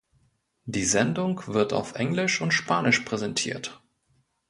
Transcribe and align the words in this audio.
Die 0.65 0.83
Sendung 0.85 1.43
wird 1.45 1.73
auf 1.73 1.93
Englisch 1.93 2.41
und 2.41 2.55
Spanisch 2.55 3.01
präsentiert. 3.01 3.83